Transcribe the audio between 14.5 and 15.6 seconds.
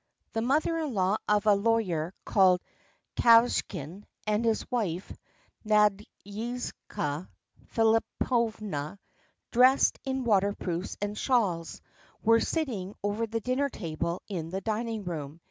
dining room.